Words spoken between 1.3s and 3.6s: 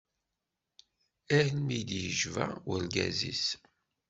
Almi i d-yejba urgaz-is.